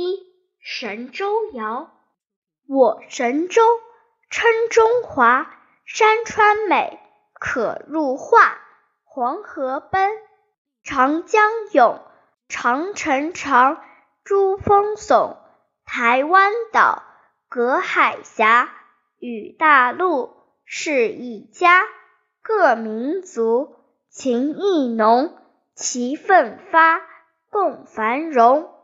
[0.00, 1.90] 一神州谣。
[2.68, 3.62] 我神州
[4.30, 5.52] 称中华
[5.86, 7.00] 山川美
[7.32, 8.60] 可入画
[9.02, 10.12] 黄河奔。
[10.84, 12.00] 长江涌
[12.48, 13.82] 长城长
[14.22, 15.36] 珠峰耸。
[15.84, 17.02] 台湾岛
[17.48, 18.72] 隔海峡
[19.18, 21.82] 与大陆是一家
[22.40, 23.74] 各民族
[24.10, 25.36] 情谊浓
[25.74, 27.02] 齐奋发
[27.50, 28.77] 共繁荣。